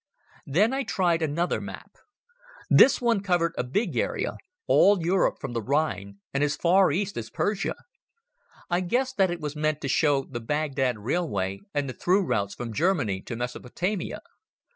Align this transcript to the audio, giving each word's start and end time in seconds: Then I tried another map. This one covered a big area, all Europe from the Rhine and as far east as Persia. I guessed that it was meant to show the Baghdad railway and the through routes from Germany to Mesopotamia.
Then 0.47 0.73
I 0.73 0.81
tried 0.81 1.21
another 1.21 1.61
map. 1.61 1.91
This 2.71 2.99
one 2.99 3.21
covered 3.21 3.53
a 3.55 3.63
big 3.63 3.95
area, 3.95 4.33
all 4.65 4.97
Europe 5.05 5.37
from 5.39 5.53
the 5.53 5.61
Rhine 5.61 6.17
and 6.33 6.43
as 6.43 6.55
far 6.57 6.91
east 6.91 7.17
as 7.17 7.29
Persia. 7.29 7.75
I 8.67 8.79
guessed 8.79 9.17
that 9.17 9.29
it 9.29 9.39
was 9.39 9.55
meant 9.55 9.79
to 9.81 9.87
show 9.87 10.23
the 10.23 10.39
Baghdad 10.39 10.97
railway 10.97 11.59
and 11.71 11.87
the 11.87 11.93
through 11.93 12.23
routes 12.25 12.55
from 12.55 12.73
Germany 12.73 13.21
to 13.21 13.35
Mesopotamia. 13.35 14.21